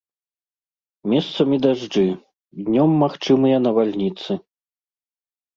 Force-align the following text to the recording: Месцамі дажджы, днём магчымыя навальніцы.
Месцамі 1.11 1.59
дажджы, 1.65 2.03
днём 2.71 2.97
магчымыя 3.05 3.57
навальніцы. 3.67 4.31